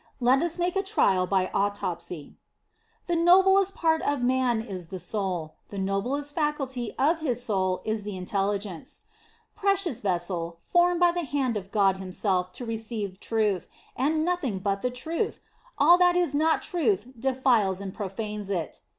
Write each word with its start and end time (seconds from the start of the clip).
Let 0.19 0.41
us 0.41 0.57
make 0.57 0.75
a 0.75 0.81
trial 0.81 1.27
by 1.27 1.51
autopsy. 1.53 2.33
The 3.05 3.15
noblest 3.15 3.75
part 3.75 4.01
of 4.01 4.23
man 4.23 4.59
is 4.59 4.87
the 4.87 4.97
soul; 4.97 5.53
the 5.69 5.77
noblest 5.77 6.33
faculty 6.33 6.91
of 6.97 7.19
his 7.19 7.43
soul 7.43 7.83
is 7.85 8.01
the 8.01 8.17
intelligence. 8.17 9.01
Precious 9.55 9.99
vessel, 9.99 10.57
formed 10.63 10.99
by 10.99 11.11
the 11.11 11.21
hand 11.23 11.55
of 11.55 11.69
God 11.71 11.97
Himself 11.97 12.51
to 12.53 12.65
receive 12.65 13.19
truth, 13.19 13.67
and 13.95 14.25
nothing 14.25 14.57
but 14.57 14.81
the 14.81 14.89
truth! 14.89 15.39
all 15.77 15.99
that 15.99 16.15
is 16.15 16.33
not 16.33 16.63
truth 16.63 17.09
defiles 17.19 17.79
and 17.79 17.93
pro 17.93 18.09
fanes 18.09 18.49
it. 18.49 18.81